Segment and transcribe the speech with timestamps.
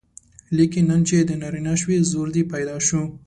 [0.57, 3.01] لیکن نن چې ته نارینه شوې زور دې پیدا شو.